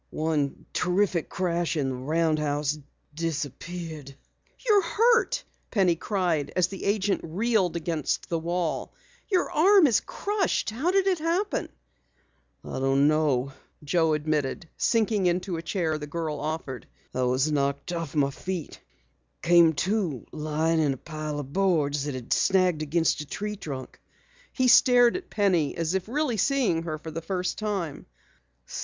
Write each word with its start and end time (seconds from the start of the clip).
One 0.09 0.65
terrific 0.73 1.29
crash 1.29 1.75
and 1.75 1.91
the 1.91 1.95
roundhouse 1.95 2.75
disappeared" 3.13 4.15
"You're 4.67 4.81
hurt," 4.81 5.43
Penny 5.69 5.95
cried 5.95 6.51
as 6.55 6.69
the 6.69 6.85
agent 6.85 7.21
reeled 7.23 7.75
against 7.75 8.27
the 8.27 8.39
wall. 8.39 8.95
"Your 9.29 9.51
arm 9.51 9.85
is 9.85 9.99
crushed. 9.99 10.71
How 10.71 10.89
did 10.89 11.05
it 11.05 11.19
happen?" 11.19 11.69
"Don't 12.65 13.07
know," 13.07 13.53
Joe 13.83 14.15
admitted, 14.15 14.67
sinking 14.75 15.27
into 15.27 15.57
a 15.57 15.61
chair 15.61 15.99
the 15.99 16.07
girl 16.07 16.39
offered. 16.39 16.87
"I 17.13 17.21
was 17.21 17.51
knocked 17.51 17.93
off 17.93 18.15
my 18.15 18.31
feet. 18.31 18.79
Came 19.43 19.73
to 19.73 20.25
lying 20.31 20.79
in 20.79 20.93
a 20.93 20.97
pile 20.97 21.37
of 21.39 21.53
boards 21.53 22.05
that 22.05 22.15
had 22.15 22.33
snagged 22.33 22.81
against 22.81 23.21
a 23.21 23.27
tree 23.27 23.55
trunk." 23.55 23.99
He 24.51 24.67
stared 24.67 25.15
at 25.15 25.29
Penny 25.29 25.77
as 25.77 25.93
if 25.93 26.07
really 26.07 26.37
seeing 26.37 26.81
her 26.81 26.97
for 26.97 27.11
the 27.11 27.21
first 27.21 27.59
time. 27.59 28.07